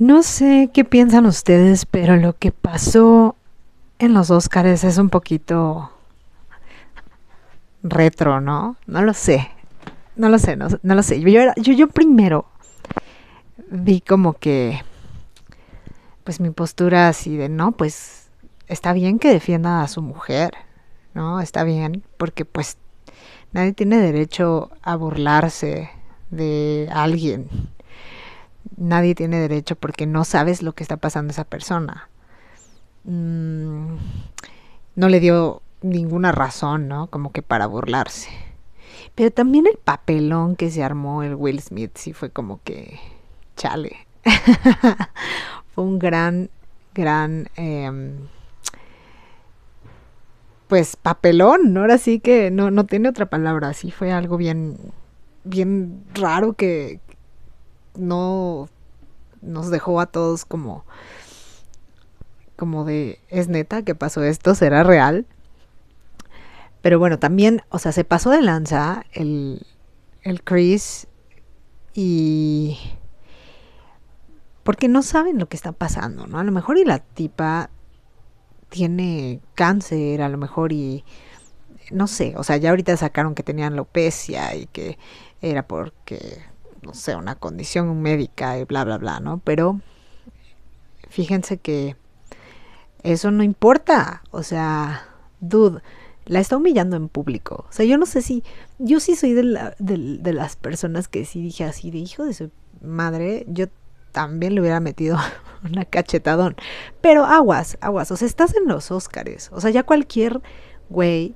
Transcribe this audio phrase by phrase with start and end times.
[0.00, 3.36] No sé qué piensan ustedes, pero lo que pasó
[3.98, 5.92] en los Oscars es un poquito
[7.82, 8.76] retro, ¿no?
[8.86, 9.50] No lo sé.
[10.16, 11.20] No lo sé, no, lo sé.
[11.20, 12.46] Yo, yo, yo primero
[13.70, 14.80] vi como que,
[16.24, 18.30] pues mi postura así de, no, pues
[18.68, 20.52] está bien que defienda a su mujer,
[21.12, 21.42] ¿no?
[21.42, 22.78] Está bien, porque pues
[23.52, 25.90] nadie tiene derecho a burlarse
[26.30, 27.50] de alguien,
[28.76, 32.08] nadie tiene derecho porque no sabes lo que está pasando esa persona.
[33.04, 33.96] Mm,
[34.96, 37.08] no le dio ninguna razón, ¿no?
[37.08, 38.30] Como que para burlarse.
[39.14, 42.98] Pero también el papelón que se armó el Will Smith sí fue como que
[43.56, 44.06] chale.
[45.74, 46.50] fue un gran,
[46.94, 48.28] gran, em,
[50.68, 51.80] pues papelón, ¿no?
[51.80, 54.78] Ahora sí que no, no tiene otra palabra, sí fue algo bien,
[55.44, 57.00] bien raro que,
[57.96, 58.68] no
[59.42, 60.84] nos dejó a todos como
[62.56, 65.26] como de es neta que pasó esto, será real.
[66.82, 69.66] Pero bueno, también, o sea, se pasó de lanza el,
[70.22, 71.06] el Chris
[71.94, 72.78] y
[74.62, 76.38] porque no saben lo que está pasando, ¿no?
[76.38, 77.70] A lo mejor y la tipa
[78.68, 81.04] tiene cáncer, a lo mejor y
[81.90, 84.98] no sé, o sea, ya ahorita sacaron que tenían alopecia y que
[85.40, 86.40] era porque
[86.82, 89.38] no sé, una condición médica y bla, bla, bla, ¿no?
[89.38, 89.80] Pero
[91.08, 91.96] fíjense que
[93.02, 94.22] eso no importa.
[94.30, 95.06] O sea,
[95.40, 95.82] dude,
[96.26, 97.66] la está humillando en público.
[97.68, 98.44] O sea, yo no sé si,
[98.78, 102.34] yo sí soy de, la, de, las personas que sí dije así, de hijo de
[102.34, 103.66] su madre, yo
[104.12, 105.18] también le hubiera metido
[105.64, 106.56] una cachetadón.
[107.00, 109.50] Pero aguas, aguas, o sea, estás en los Óscares.
[109.52, 110.40] O sea, ya cualquier
[110.88, 111.34] güey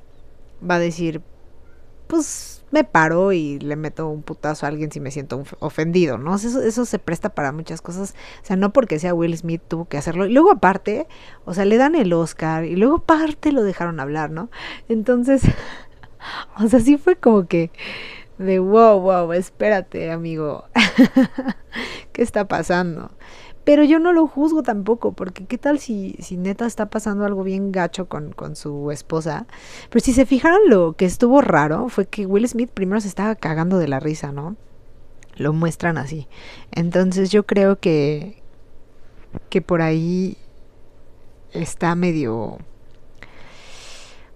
[0.69, 1.23] va a decir,
[2.07, 6.35] pues me paro y le meto un putazo a alguien si me siento ofendido, ¿no?
[6.35, 8.15] Eso, eso se presta para muchas cosas.
[8.43, 10.27] O sea, no porque sea Will Smith tuvo que hacerlo.
[10.27, 11.07] Y luego aparte,
[11.45, 14.51] o sea, le dan el Oscar y luego aparte lo dejaron hablar, ¿no?
[14.89, 15.43] Entonces,
[16.59, 17.71] o sea, sí fue como que
[18.39, 20.65] de wow, wow, espérate, amigo.
[22.13, 23.13] ¿Qué está pasando?
[23.65, 27.43] Pero yo no lo juzgo tampoco, porque qué tal si, si neta está pasando algo
[27.43, 29.47] bien gacho con, con su esposa.
[29.89, 33.35] Pero si se fijaron lo que estuvo raro fue que Will Smith primero se estaba
[33.35, 34.57] cagando de la risa, ¿no?
[35.37, 36.29] Lo muestran así.
[36.73, 38.43] Entonces yo creo que,
[39.49, 40.37] que por ahí
[41.53, 42.59] está medio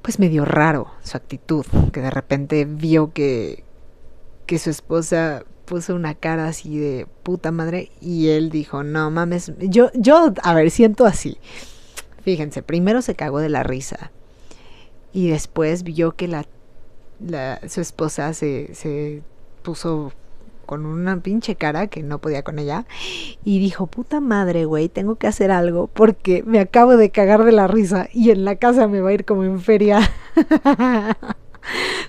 [0.08, 3.62] pues medio raro su actitud, que de repente vio que,
[4.46, 9.52] que su esposa puso una cara así de puta madre y él dijo, no mames,
[9.58, 11.36] yo, yo, a ver, siento así.
[12.22, 14.10] Fíjense, primero se cagó de la risa
[15.12, 16.46] y después vio que la,
[17.68, 19.22] su esposa se, se
[19.62, 20.12] puso
[20.64, 22.86] con una pinche cara que no podía con ella
[23.44, 27.52] y dijo, puta madre, güey, tengo que hacer algo porque me acabo de cagar de
[27.52, 30.00] la risa y en la casa me va a ir como en feria.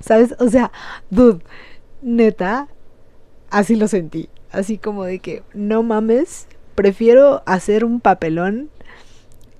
[0.02, 0.36] ¿Sabes?
[0.40, 0.72] O sea,
[1.10, 1.42] dude,
[2.02, 2.68] neta,
[3.50, 4.30] así lo sentí.
[4.52, 8.70] Así como de que, no mames, prefiero hacer un papelón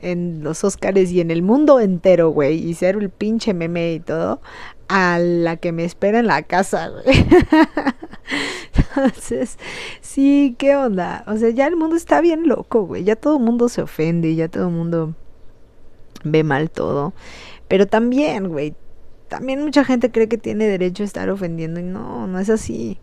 [0.02, 4.00] en los Oscars y en el mundo entero, güey, y ser el pinche meme y
[4.00, 4.42] todo,
[4.88, 7.04] a la que me espera en la casa, güey.
[8.96, 9.58] Entonces,
[10.02, 11.24] sí, ¿qué onda?
[11.28, 13.04] O sea, ya el mundo está bien loco, güey.
[13.04, 15.14] Ya todo el mundo se ofende, ya todo el mundo
[16.24, 17.14] ve mal todo.
[17.68, 18.76] Pero también, güey,
[19.28, 23.00] también mucha gente cree que tiene derecho a estar ofendiendo y no, no es así.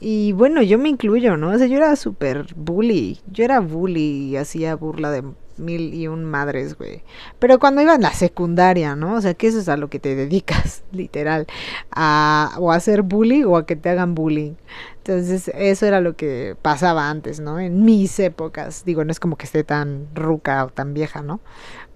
[0.00, 1.50] Y bueno, yo me incluyo, ¿no?
[1.50, 3.20] O sea, yo era súper bully.
[3.30, 5.22] Yo era bully y hacía burla de
[5.58, 7.02] mil y un madres, güey.
[7.38, 9.16] Pero cuando iba en la secundaria, ¿no?
[9.16, 11.46] O sea, que eso es a lo que te dedicas, literal.
[11.90, 14.54] A, o a hacer bully o a que te hagan bullying.
[14.98, 17.60] Entonces, eso era lo que pasaba antes, ¿no?
[17.60, 18.84] En mis épocas.
[18.86, 21.40] Digo, no es como que esté tan ruca o tan vieja, ¿no?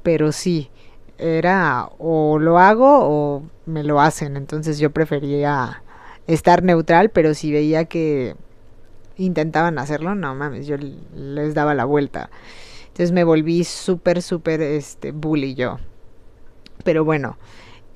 [0.03, 0.71] Pero sí,
[1.16, 4.36] era o lo hago o me lo hacen.
[4.36, 5.84] Entonces yo prefería
[6.27, 8.37] estar neutral, pero si veía que
[9.17, 10.77] intentaban hacerlo, no mames, yo
[11.15, 12.31] les daba la vuelta.
[12.89, 15.78] Entonces me volví súper, súper este, bully yo.
[16.84, 17.39] Pero bueno,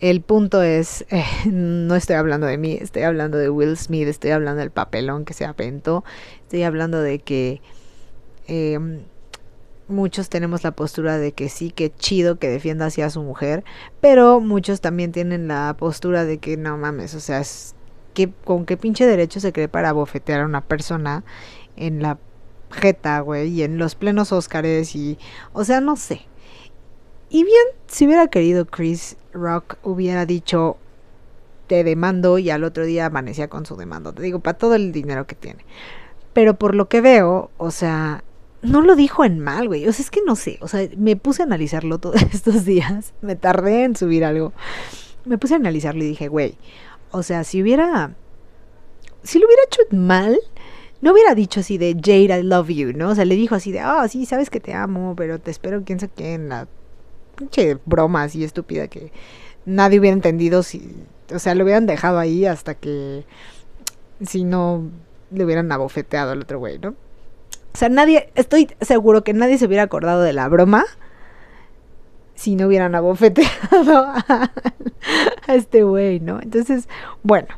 [0.01, 4.31] el punto es, eh, no estoy hablando de mí, estoy hablando de Will Smith, estoy
[4.31, 6.05] hablando del papelón que se aventó,
[6.43, 7.61] estoy hablando de que
[8.47, 9.03] em,
[9.89, 13.65] muchos tenemos la postura de que sí, que chido que defienda hacia su mujer,
[14.01, 17.75] pero muchos también tienen la postura de que no mames, o sea, es
[18.45, 21.25] con qué pinche derecho se cree para bofetear a una persona
[21.77, 22.19] en la
[22.71, 25.19] jeta, güey, y en los plenos Óscares y,
[25.53, 26.27] o sea, no sé.
[27.31, 30.79] Y bien, si hubiera querido Chris Rock hubiera dicho
[31.69, 34.13] te demando y al otro día amanecía con su demanda.
[34.13, 35.65] Te digo, para todo el dinero que tiene.
[36.33, 38.25] Pero por lo que veo, o sea,
[38.63, 39.87] no lo dijo en mal, güey.
[39.87, 40.59] O sea, es que no sé.
[40.61, 43.13] O sea, me puse a analizarlo todos estos días.
[43.21, 44.53] Me tardé en subir algo.
[45.25, 46.57] Me puse a analizarlo y dije, güey.
[47.11, 48.15] O sea, si hubiera.
[49.23, 50.39] Si lo hubiera hecho mal,
[51.01, 53.11] no hubiera dicho así de Jade, I love you, ¿no?
[53.11, 55.83] O sea, le dijo así de, oh, sí, sabes que te amo, pero te espero,
[55.85, 56.69] quién sabe qué, en la
[57.37, 59.13] pinche broma así estúpida que
[59.65, 60.95] nadie hubiera entendido si.
[61.33, 63.25] O sea, lo hubieran dejado ahí hasta que.
[64.25, 64.91] Si no
[65.31, 66.91] le hubieran abofeteado al otro güey, ¿no?
[66.91, 70.85] O sea, nadie, estoy seguro que nadie se hubiera acordado de la broma
[72.39, 74.53] si no hubieran abofeteado a,
[75.49, 76.41] este güey, ¿no?
[76.41, 76.89] Entonces,
[77.25, 77.49] bueno,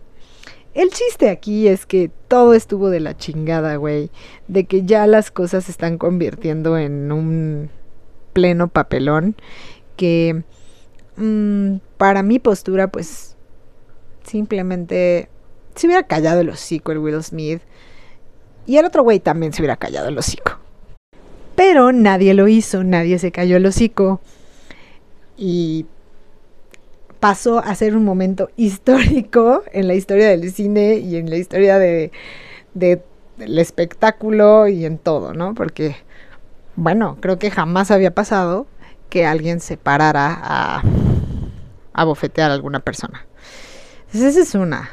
[0.73, 4.11] el chiste aquí es que todo estuvo de la chingada, güey,
[4.49, 7.69] de que ya las cosas se están convirtiendo en un
[8.33, 9.37] pleno papelón
[9.97, 10.45] que
[11.17, 13.37] mmm, para mi postura, pues
[14.25, 15.29] simplemente
[15.75, 17.61] se hubiera callado el hocico el Will Smith
[18.67, 20.59] y el otro güey también se hubiera callado el hocico.
[21.55, 24.23] Pero nadie lo hizo, nadie se cayó el hocico.
[25.41, 25.87] Y
[27.19, 31.79] pasó a ser un momento histórico en la historia del cine y en la historia
[31.79, 32.13] de,
[32.75, 35.55] del espectáculo y en todo, ¿no?
[35.55, 35.97] Porque,
[36.77, 38.67] bueno, creo que jamás había pasado
[39.09, 40.83] que alguien se parara a,
[41.95, 43.27] a bofetear a alguna persona.
[44.07, 44.91] Entonces esa es una.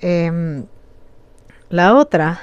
[0.00, 0.66] Em,
[1.70, 2.40] la otra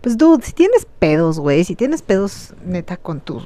[0.00, 3.42] pues, dude, si tienes pedos, güey, si tienes pedos neta con tu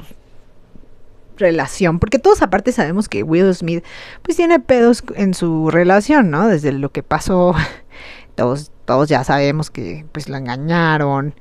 [1.36, 3.84] relación, porque todos aparte sabemos que Will Smith,
[4.22, 6.48] pues tiene pedos en su relación, ¿no?
[6.48, 7.54] Desde lo que pasó,
[8.34, 11.34] todos, todos ya sabemos que pues la engañaron.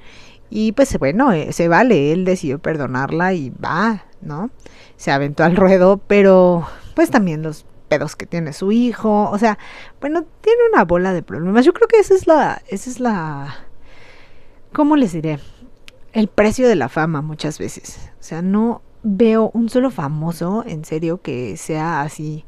[0.49, 4.51] Y pues bueno, eh, se vale, él decidió perdonarla y va, ¿no?
[4.97, 9.57] Se aventó al ruedo, pero pues también los pedos que tiene su hijo, o sea,
[9.99, 11.65] bueno, tiene una bola de problemas.
[11.65, 13.55] Yo creo que esa es la, esa es la
[14.73, 15.39] ¿cómo les diré?
[16.11, 18.09] El precio de la fama muchas veces.
[18.19, 22.45] O sea, no veo un solo famoso, en serio, que sea así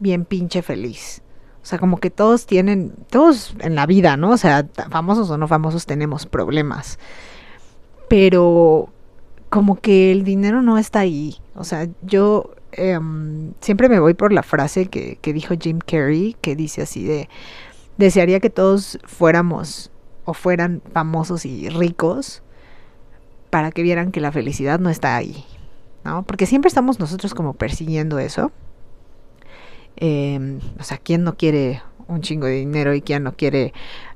[0.00, 1.22] bien pinche feliz.
[1.62, 4.30] O sea, como que todos tienen, todos en la vida, ¿no?
[4.30, 6.98] O sea, famosos o no famosos tenemos problemas.
[8.08, 8.90] Pero
[9.48, 11.36] como que el dinero no está ahí.
[11.54, 16.36] O sea, yo em, siempre me voy por la frase que, que dijo Jim Carrey,
[16.40, 17.28] que dice así de,
[17.96, 19.90] desearía que todos fuéramos
[20.24, 22.42] o fueran famosos y ricos
[23.50, 25.44] para que vieran que la felicidad no está ahí,
[26.04, 26.22] ¿no?
[26.22, 28.52] Porque siempre estamos nosotros como persiguiendo eso.
[29.96, 33.72] Em, o sea, ¿quién no quiere un chingo de dinero y quién no quiere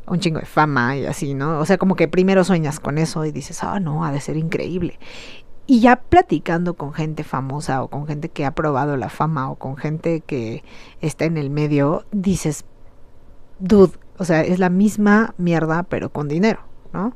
[0.07, 1.59] un chingo de fama y así, ¿no?
[1.59, 4.37] O sea, como que primero sueñas con eso y dices, ah, no, ha de ser
[4.37, 4.99] increíble.
[5.67, 9.57] Y ya platicando con gente famosa o con gente que ha probado la fama o
[9.57, 10.65] con gente que
[11.01, 12.65] está en el medio, dices,
[13.59, 16.61] dude, o sea, es la misma mierda, pero con dinero,
[16.93, 17.15] ¿no?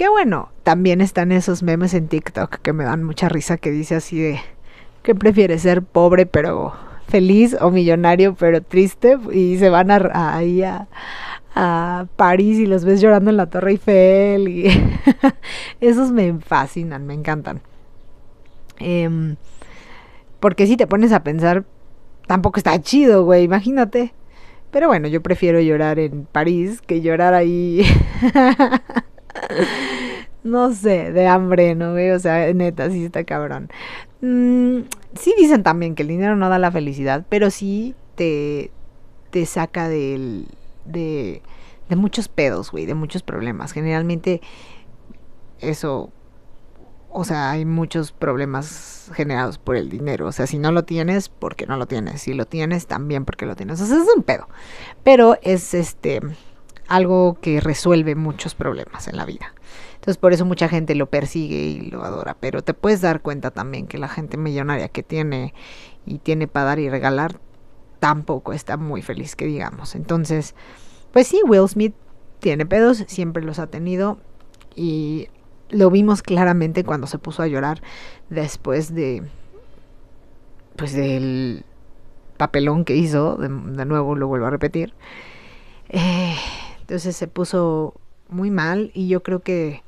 [0.00, 3.96] Qué bueno, también están esos memes en TikTok que me dan mucha risa que dice
[3.96, 4.40] así de,
[5.02, 6.72] ¿qué prefieres ser pobre pero
[7.06, 9.18] feliz o millonario pero triste?
[9.30, 10.88] Y se van a, ahí a,
[11.54, 14.70] a París y los ves llorando en la Torre Eiffel y
[15.82, 17.60] esos me fascinan, me encantan.
[18.78, 19.36] Em,
[20.40, 21.66] porque si te pones a pensar,
[22.26, 24.14] tampoco está chido, güey, imagínate.
[24.70, 27.84] Pero bueno, yo prefiero llorar en París que llorar ahí.
[30.44, 31.94] no sé, de hambre, ¿no?
[31.94, 33.70] O sea, neta, sí está cabrón.
[34.20, 34.80] Mm,
[35.18, 38.70] sí dicen también que el dinero no da la felicidad, pero sí te,
[39.30, 40.46] te saca del,
[40.84, 41.42] de,
[41.88, 43.72] de muchos pedos, güey, de muchos problemas.
[43.72, 44.40] Generalmente
[45.60, 46.12] eso
[47.12, 50.26] o sea, hay muchos problemas generados por el dinero.
[50.26, 52.22] O sea, si no lo tienes, porque no lo tienes.
[52.22, 53.80] Si lo tienes, también porque lo tienes.
[53.80, 54.48] O sea, es un pedo.
[55.02, 56.20] Pero es este
[56.86, 59.54] algo que resuelve muchos problemas en la vida.
[59.94, 62.36] Entonces, por eso mucha gente lo persigue y lo adora.
[62.40, 65.54] Pero te puedes dar cuenta también que la gente millonaria que tiene
[66.06, 67.40] y tiene para dar y regalar,
[67.98, 69.94] tampoco está muy feliz, que digamos.
[69.94, 70.54] Entonces,
[71.12, 71.94] pues sí, Will Smith
[72.40, 74.18] tiene pedos, siempre los ha tenido.
[74.74, 75.28] Y
[75.70, 77.82] lo vimos claramente cuando se puso a llorar
[78.28, 79.22] después de
[80.76, 81.64] pues del
[82.36, 84.94] papelón que hizo de, nuevo lo vuelvo a repetir
[85.88, 86.34] eh,
[86.80, 87.94] entonces se puso
[88.32, 89.82] muy mal y yo creo que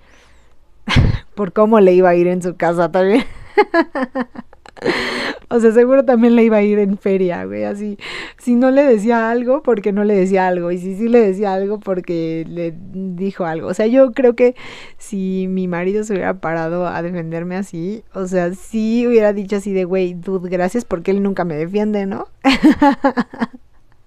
[1.34, 3.24] por cómo le iba a ir en su casa también
[5.48, 7.98] o sea, seguro también le iba a ir en feria, güey, así.
[8.38, 10.70] Si no le decía algo, porque no le decía algo.
[10.70, 13.68] Y si sí le decía algo, porque le dijo algo.
[13.68, 14.54] O sea, yo creo que
[14.98, 19.72] si mi marido se hubiera parado a defenderme así, o sea, sí hubiera dicho así
[19.72, 22.26] de, güey, dude, gracias porque él nunca me defiende, ¿no?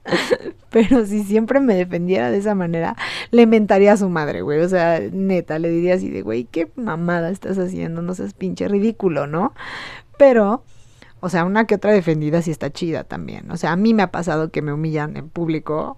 [0.70, 2.96] Pero si siempre me defendiera de esa manera,
[3.32, 4.60] le mentaría a su madre, güey.
[4.62, 8.68] O sea, neta, le diría así de, güey, qué mamada estás haciendo, no seas pinche
[8.68, 9.54] ridículo, ¿no?
[10.18, 10.64] Pero,
[11.20, 13.50] o sea, una que otra defendida sí está chida también.
[13.52, 15.98] O sea, a mí me ha pasado que me humillan en público.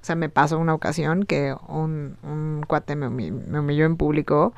[0.00, 4.54] O sea, me pasó una ocasión que un, un cuate me, humilló en público.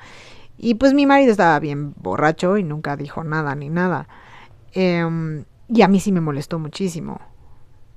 [0.58, 4.08] Y pues mi marido estaba bien borracho y nunca dijo nada ni nada.
[4.74, 7.20] Eh, y a mí sí me molestó muchísimo.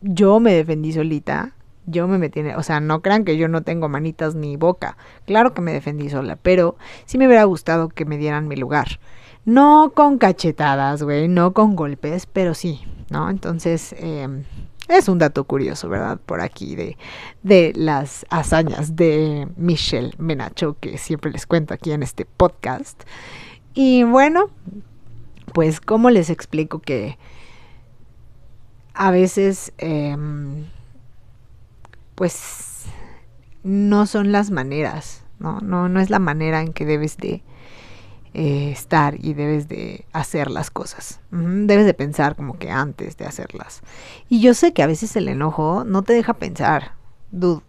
[0.01, 1.53] Yo me defendí solita.
[1.86, 2.41] Yo me metí.
[2.41, 4.98] O sea, no crean que yo no tengo manitas ni boca.
[5.25, 9.00] Claro que me defendí sola, pero sí me hubiera gustado que me dieran mi lugar.
[9.46, 13.29] No con cachetadas, güey, no con golpes, pero sí, ¿no?
[13.29, 14.27] Entonces, eh,
[14.88, 16.20] es un dato curioso, ¿verdad?
[16.24, 16.98] Por aquí de,
[17.41, 23.01] de las hazañas de Michelle Menacho, que siempre les cuento aquí en este podcast.
[23.74, 24.50] Y bueno,
[25.53, 27.17] pues, ¿cómo les explico que
[28.93, 30.15] a veces, eh,
[32.15, 32.86] pues,
[33.63, 35.60] no son las maneras, ¿no?
[35.62, 35.89] ¿no?
[35.89, 37.43] No es la manera en que debes de
[38.33, 41.19] eh, estar y debes de hacer las cosas.
[41.31, 43.81] Debes de pensar como que antes de hacerlas.
[44.29, 46.93] Y yo sé que a veces el enojo no te deja pensar.
[47.31, 47.62] Dude,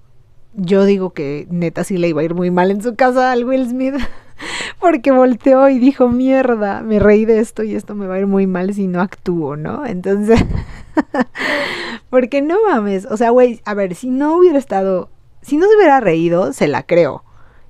[0.55, 3.45] yo digo que neta sí le iba a ir muy mal en su casa al
[3.45, 3.97] Will Smith.
[4.83, 8.27] Porque volteó y dijo, mierda, me reí de esto y esto me va a ir
[8.27, 9.87] muy mal si no actúo, ¿no?
[9.87, 10.45] Entonces,
[12.11, 15.09] porque no mames, o sea, güey, a ver, si no hubiera estado,
[15.41, 17.23] si no se hubiera reído, se la creo.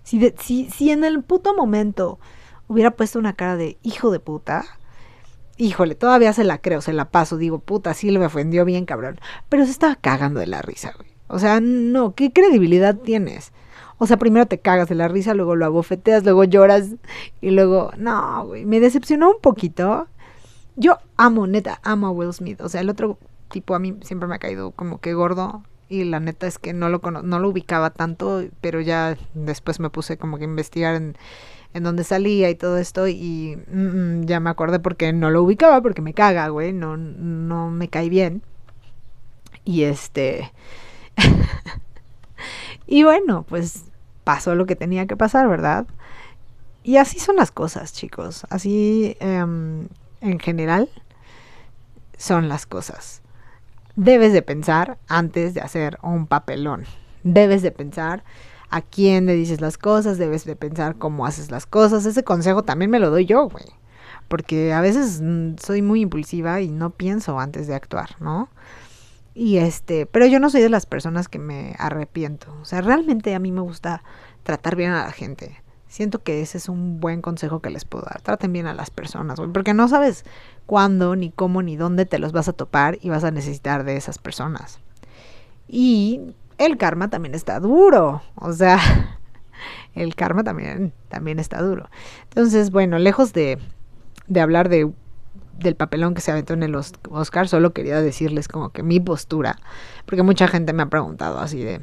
[0.05, 2.19] Si, si, si en el puto momento
[2.67, 4.65] hubiera puesto una cara de hijo de puta,
[5.59, 9.21] híjole, todavía se la creo, se la paso, digo, puta, sí me ofendió bien, cabrón.
[9.51, 11.11] Pero se estaba cagando de la risa, güey.
[11.29, 13.53] O sea, no, ¿qué credibilidad tienes?
[14.03, 16.89] O sea, primero te cagas de la risa, luego lo abofeteas, luego lloras
[17.41, 20.09] y luego, no, güey, me decepcionó un poquito.
[20.75, 22.61] Yo amo, neta, amo a Will Smith.
[22.63, 23.17] O sea, el otro
[23.49, 26.73] tipo a mí siempre me ha caído como que gordo y la neta es que
[26.73, 30.97] no lo, no lo ubicaba tanto, pero ya después me puse como que a investigar
[30.97, 31.17] en,
[31.73, 35.81] en dónde salía y todo esto y mm, ya me acordé porque no lo ubicaba
[35.81, 38.43] porque me caga, güey, no, no me cae bien.
[39.65, 40.51] Y este...
[42.89, 43.85] y bueno, pues
[44.25, 45.87] pasó lo que tenía que pasar, ¿verdad?
[46.83, 48.45] Y así son las cosas, chicos.
[48.51, 49.87] Así, um,
[50.21, 50.89] en general,
[52.17, 53.23] son las cosas.
[53.95, 56.85] Debes de pensar antes de hacer un papelón.
[57.23, 58.25] Debes de pensar
[58.71, 62.07] a quién le dices las cosas, debes de pensar cómo haces las cosas.
[62.07, 63.67] Ese consejo también me lo doy yo, güey.
[64.29, 68.49] Porque a veces mm, soy muy impulsiva y no pienso antes de actuar, ¿no?
[69.35, 72.55] Y este, pero yo no soy de las personas que me arrepiento.
[72.61, 74.03] O sea, realmente a mí me gusta
[74.43, 75.63] tratar bien a la gente.
[75.89, 78.23] Siento que ese es un buen consejo que les puedo dar.
[78.23, 80.25] Traten bien a las personas, porque no sabes
[80.67, 83.97] cuándo, ni cómo, ni dónde te los vas a topar y vas a necesitar de
[83.97, 84.81] esas personas.
[85.69, 88.23] Y el karma también está duro.
[88.37, 88.79] O sea,
[89.95, 91.89] el karma también, también está duro.
[92.25, 93.59] Entonces, bueno, lejos de,
[94.29, 94.91] de hablar de
[95.59, 99.57] del papelón que se aventó en el Oscar, solo quería decirles como que mi postura,
[100.07, 101.81] porque mucha gente me ha preguntado así de,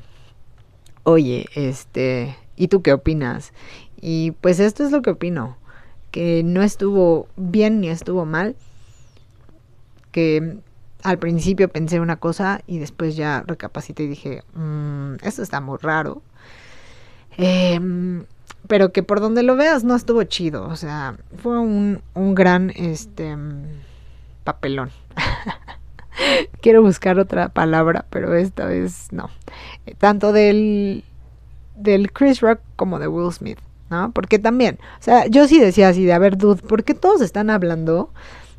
[1.04, 3.54] oye, este, ¿y tú qué opinas?
[4.02, 5.58] Y pues esto es lo que opino,
[6.12, 8.56] que no estuvo bien ni estuvo mal,
[10.12, 10.58] que
[11.04, 15.78] al principio pensé una cosa y después ya recapacité y dije, mmm, esto está muy
[15.82, 16.22] raro.
[17.38, 17.80] Eh,
[18.68, 22.72] pero que por donde lo veas no estuvo chido, o sea, fue un, un gran
[22.76, 23.36] este
[24.44, 24.92] papelón.
[26.62, 29.30] Quiero buscar otra palabra, pero esta vez no.
[29.98, 31.04] Tanto del
[31.76, 33.58] del Chris Rock como de Will Smith,
[33.90, 34.12] ¿no?
[34.12, 37.22] Porque también, o sea, yo sí decía así de, a ver, dude, ¿por qué todos
[37.22, 38.12] están hablando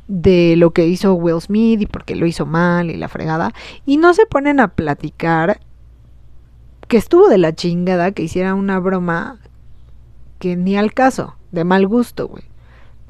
[0.07, 3.53] de lo que hizo Will Smith y por qué lo hizo mal y la fregada?
[3.85, 5.59] Y no se ponen a platicar
[6.87, 9.39] que estuvo de la chingada que hiciera una broma
[10.41, 12.43] que ni al caso, de mal gusto, güey.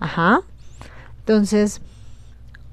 [0.01, 0.41] Ajá.
[1.19, 1.81] Entonces,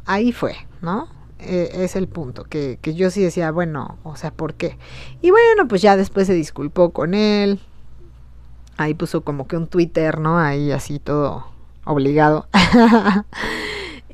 [0.04, 1.06] ahí fue, ¿no?
[1.38, 4.76] Eh, es el punto, que, que, yo sí decía, bueno, o sea, ¿por qué?
[5.22, 7.60] Y bueno, pues ya después se disculpó con él.
[8.76, 10.38] Ahí puso como que un Twitter, ¿no?
[10.40, 11.46] Ahí así todo
[11.84, 12.48] obligado.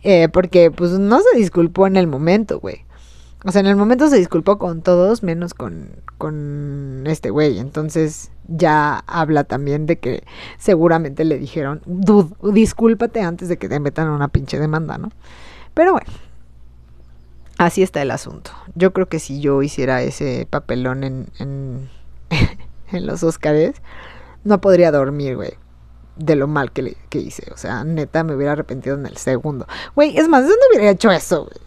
[0.02, 2.84] eh, porque pues no se disculpó en el momento, güey.
[3.46, 7.58] O sea, en el momento se disculpó con todos, menos con, con este güey.
[7.58, 10.24] Entonces ya habla también de que
[10.58, 15.10] seguramente le dijeron, dude, discúlpate antes de que te metan una pinche demanda, ¿no?
[15.72, 16.10] Pero bueno,
[17.58, 18.50] así está el asunto.
[18.74, 21.88] Yo creo que si yo hiciera ese papelón en, en,
[23.06, 23.76] los Óscares,
[24.44, 25.54] no podría dormir, güey.
[26.16, 27.50] De lo mal que, le, que hice.
[27.52, 29.66] O sea, neta, me hubiera arrepentido en el segundo.
[29.96, 31.64] Güey, es más, ¿dónde hubiera hecho eso, güey?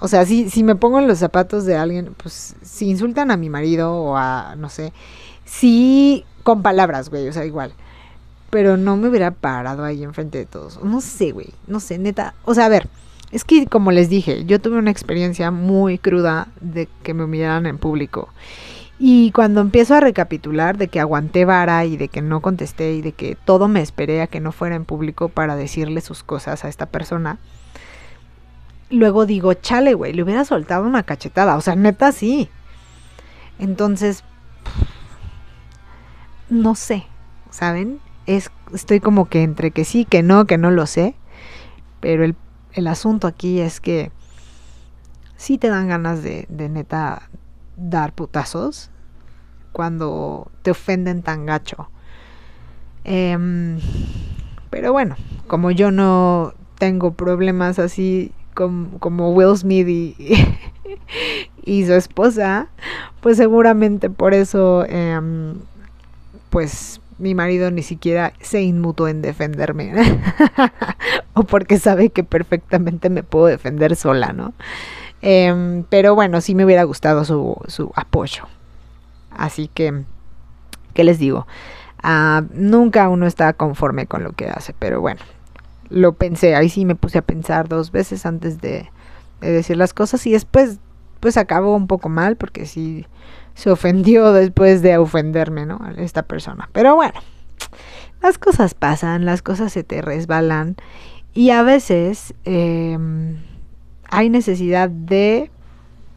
[0.00, 3.36] O sea, si, si me pongo en los zapatos de alguien, pues si insultan a
[3.36, 4.92] mi marido o a, no sé,
[5.48, 7.72] sí con palabras, güey, o sea, igual.
[8.50, 10.82] Pero no me hubiera parado ahí enfrente de todos.
[10.82, 12.34] No sé, güey, no sé, neta.
[12.44, 12.88] O sea, a ver,
[13.30, 17.66] es que como les dije, yo tuve una experiencia muy cruda de que me humillaran
[17.66, 18.28] en público.
[18.98, 23.02] Y cuando empiezo a recapitular de que aguanté vara y de que no contesté y
[23.02, 26.64] de que todo me esperé a que no fuera en público para decirle sus cosas
[26.64, 27.38] a esta persona,
[28.90, 31.56] luego digo, chale, güey, le hubiera soltado una cachetada.
[31.56, 32.48] O sea, neta sí.
[33.60, 34.24] Entonces,
[36.50, 37.06] no sé,
[37.50, 38.00] ¿saben?
[38.26, 41.14] Es, estoy como que entre que sí, que no, que no lo sé.
[42.00, 42.36] Pero el,
[42.72, 44.12] el asunto aquí es que
[45.36, 47.28] sí te dan ganas de, de neta
[47.76, 48.90] dar putazos
[49.72, 51.88] cuando te ofenden tan gacho.
[53.04, 53.78] Em,
[54.70, 60.16] pero bueno, como yo no tengo problemas así como, como Will Smith y,
[61.64, 62.68] y, su esposa,
[63.20, 65.54] pues seguramente por eso, em,
[66.50, 69.92] pues mi marido ni siquiera se inmutó en defenderme.
[71.34, 74.54] o porque sabe que perfectamente me puedo defender sola, ¿no?
[75.20, 78.44] Em, pero bueno, sí me hubiera gustado su, su apoyo.
[79.30, 80.04] Así que,
[80.94, 81.46] ¿qué les digo?
[82.02, 85.20] Ah, nunca uno está conforme con lo que hace, pero bueno,
[85.90, 88.90] lo pensé, ahí sí me puse a pensar dos veces antes de,
[89.40, 90.78] de decir las cosas y después
[91.20, 93.06] pues acabó un poco mal porque sí
[93.54, 95.80] se ofendió después de ofenderme, ¿no?
[95.82, 96.68] A esta persona.
[96.72, 97.20] Pero bueno,
[98.22, 100.76] las cosas pasan, las cosas se te resbalan
[101.34, 102.98] y a veces eh,
[104.10, 105.50] hay necesidad de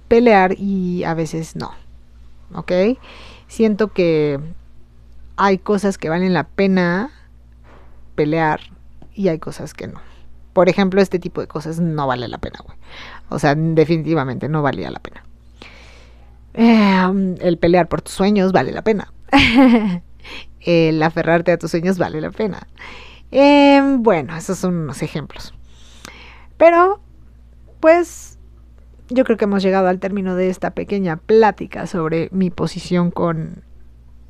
[0.08, 1.72] pelear y a veces no.
[2.54, 2.72] ¿Ok?
[3.48, 4.40] Siento que
[5.38, 7.12] hay cosas que valen la pena
[8.16, 8.60] pelear
[9.14, 10.11] y hay cosas que no.
[10.54, 12.78] Por ejemplo, este tipo de cosas no vale la pena, güey.
[13.30, 15.24] O sea, definitivamente no valía la pena.
[16.54, 19.14] Em, el pelear por tus sueños vale la pena.
[20.62, 22.68] el aferrarte a tus sueños vale la pena.
[23.32, 25.54] Em, bueno, esos son unos ejemplos.
[26.58, 27.00] Pero
[27.80, 28.38] pues
[29.10, 33.64] yo creo que hemos llegado al término de esta pequeña plática sobre mi posición con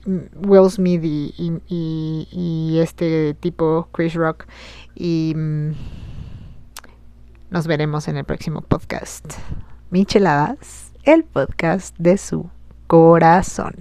[0.05, 4.45] Will Smith y, este tipo Chris Rock.
[4.95, 5.71] Y mm,
[7.51, 9.33] nos veremos en el próximo podcast.
[9.89, 12.49] Micheladas, el podcast de su
[12.87, 13.75] corazón.